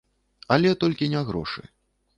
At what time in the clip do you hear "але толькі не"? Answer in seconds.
0.55-1.25